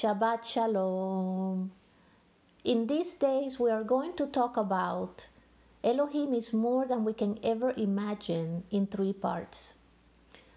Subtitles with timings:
[0.00, 1.72] Shabbat Shalom.
[2.64, 5.26] In these days, we are going to talk about
[5.84, 9.74] Elohim is more than we can ever imagine in three parts.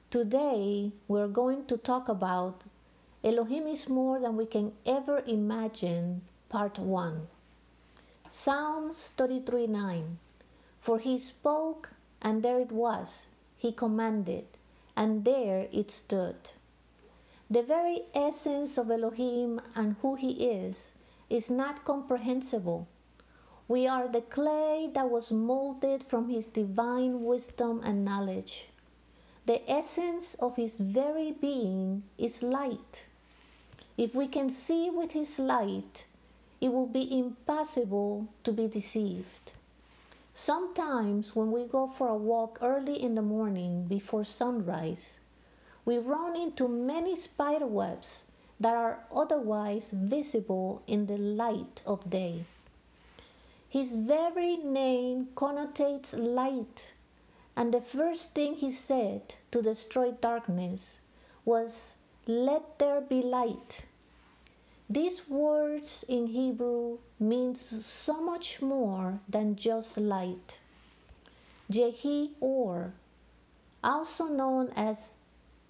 [0.10, 2.64] Today, we're going to talk about
[3.22, 7.28] Elohim is more than we can ever imagine, part 1.
[8.30, 10.20] Psalms 33 9.
[10.80, 11.90] For he spoke,
[12.22, 13.28] and there it was.
[13.58, 14.46] He commanded,
[14.96, 16.56] and there it stood.
[17.50, 20.94] The very essence of Elohim and who he is
[21.30, 22.88] is not comprehensible.
[23.68, 28.70] We are the clay that was molded from his divine wisdom and knowledge.
[29.46, 33.06] The essence of his very being is light.
[33.98, 36.06] If we can see with his light,
[36.62, 39.52] it will be impossible to be deceived.
[40.34, 45.20] Sometimes, when we go for a walk early in the morning before sunrise,
[45.86, 48.26] we run into many spider webs
[48.60, 52.46] that are otherwise visible in the light of day.
[53.68, 56.92] His very name connotates light,
[57.56, 61.02] and the first thing he said to destroy darkness
[61.44, 61.96] was,
[62.26, 63.82] Let there be light.
[64.90, 70.60] These words in Hebrew means so much more than just light.
[71.72, 72.94] Jehi or,
[73.84, 75.16] also known as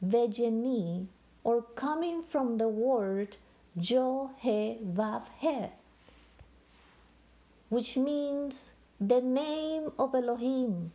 [0.04, 1.08] Vejehi,
[1.44, 3.38] or coming from the word
[3.76, 5.68] Yod He Vav He,
[7.70, 10.92] which means the name of Elohim.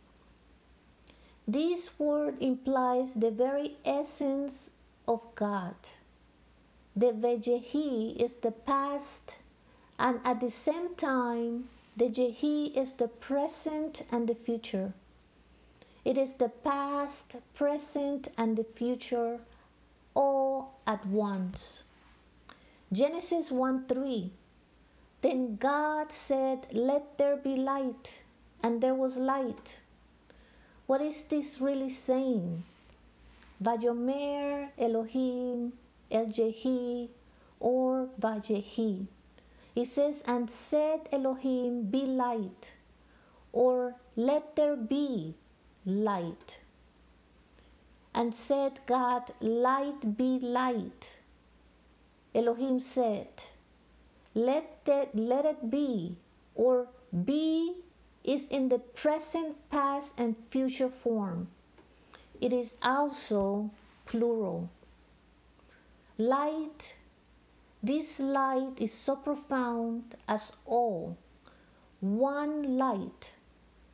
[1.47, 4.71] This word implies the very essence
[5.07, 5.75] of God.
[6.95, 9.37] The Vejehi is the past,
[9.97, 14.93] and at the same time, the Jehi is the present and the future.
[16.09, 19.41] It is the past, present, and the future
[20.15, 21.83] all at once.
[22.91, 24.31] Genesis 1 3.
[25.21, 28.21] Then God said, Let there be light,
[28.63, 29.77] and there was light.
[30.87, 32.63] What is this really saying?
[33.63, 35.73] Vayomer Elohim
[36.09, 37.09] El Jehi
[37.59, 39.05] or Vajehi.
[39.75, 42.73] He says, And said Elohim, Be light,
[43.53, 45.35] or let there be
[45.89, 46.59] light.
[48.13, 51.13] And said God, Light be light.
[52.33, 53.27] Elohim said,
[54.33, 56.15] Let, that, let it be,
[56.55, 56.87] or
[57.25, 57.75] be
[58.23, 61.47] is in the present, past, and future form.
[62.39, 63.71] It is also
[64.05, 64.69] plural.
[66.17, 66.95] Light,
[67.81, 71.17] this light is so profound as all,
[72.01, 73.31] one light,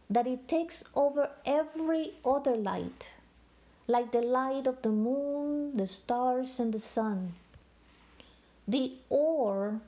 [0.10, 3.14] that it takes over every other light,
[3.88, 7.34] like the light of the moon, the stars, and the sun.
[8.68, 9.82] The or,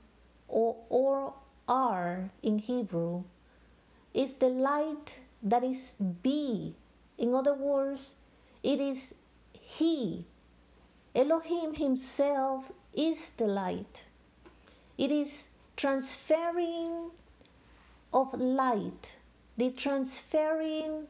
[0.47, 1.33] or, or
[1.67, 3.23] are in Hebrew,
[4.13, 6.75] is the light that is be.
[7.17, 8.15] In other words,
[8.63, 9.15] it is
[9.53, 10.25] He.
[11.15, 14.05] Elohim Himself is the light.
[14.97, 17.11] It is transferring
[18.13, 19.15] of light,
[19.57, 21.07] the transferring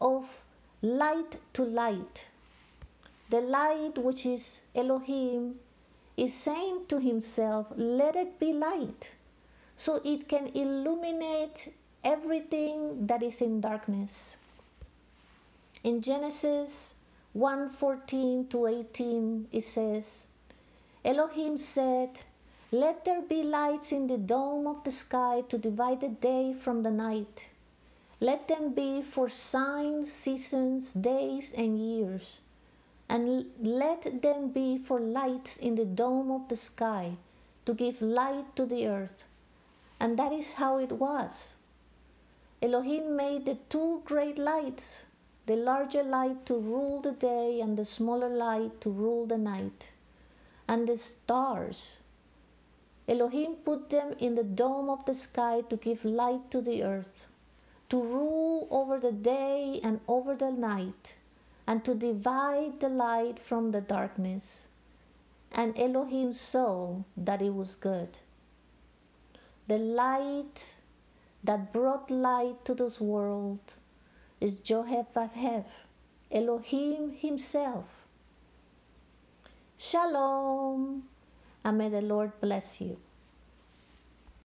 [0.00, 0.42] of
[0.80, 2.26] light to light.
[3.30, 5.56] The light, which is Elohim,
[6.16, 9.12] is saying to himself, Let it be light,
[9.76, 11.72] so it can illuminate
[12.04, 14.36] everything that is in darkness.
[15.82, 16.94] In Genesis
[17.34, 20.26] 1:14 to 18 it says
[21.04, 22.22] Elohim said
[22.72, 26.82] let there be lights in the dome of the sky to divide the day from
[26.82, 27.49] the night
[28.20, 32.40] let them be for signs seasons days and years
[33.08, 37.12] and let them be for lights in the dome of the sky
[37.64, 39.24] to give light to the earth
[39.98, 41.56] and that is how it was
[42.62, 45.04] Elohim made the two great lights
[45.50, 49.90] the larger light to rule the day and the smaller light to rule the night.
[50.68, 51.98] And the stars.
[53.08, 57.26] Elohim put them in the dome of the sky to give light to the earth,
[57.90, 61.16] to rule over the day and over the night,
[61.66, 64.68] and to divide the light from the darkness.
[65.52, 68.18] And Elohim saw that it was good.
[69.66, 70.74] The light
[71.42, 73.74] that brought light to this world
[74.40, 75.30] is Jehovah
[76.30, 78.06] Elohim Himself.
[79.76, 81.04] Shalom,
[81.64, 82.98] and may the Lord bless you.